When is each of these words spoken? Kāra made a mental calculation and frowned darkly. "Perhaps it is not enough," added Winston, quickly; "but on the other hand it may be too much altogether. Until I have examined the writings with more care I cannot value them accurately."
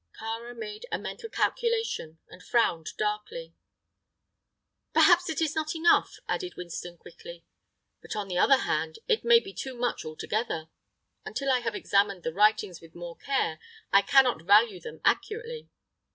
Kāra 0.19 0.57
made 0.57 0.87
a 0.91 0.97
mental 0.97 1.29
calculation 1.29 2.17
and 2.27 2.41
frowned 2.41 2.87
darkly. 2.97 3.53
"Perhaps 4.93 5.29
it 5.29 5.41
is 5.41 5.53
not 5.53 5.75
enough," 5.75 6.17
added 6.27 6.55
Winston, 6.57 6.97
quickly; 6.97 7.45
"but 8.01 8.15
on 8.15 8.27
the 8.27 8.35
other 8.39 8.57
hand 8.57 8.97
it 9.07 9.23
may 9.23 9.39
be 9.39 9.53
too 9.53 9.75
much 9.75 10.03
altogether. 10.03 10.71
Until 11.23 11.51
I 11.51 11.59
have 11.59 11.75
examined 11.75 12.23
the 12.23 12.33
writings 12.33 12.81
with 12.81 12.95
more 12.95 13.15
care 13.17 13.59
I 13.93 14.01
cannot 14.01 14.41
value 14.41 14.79
them 14.79 15.01
accurately." 15.05 15.69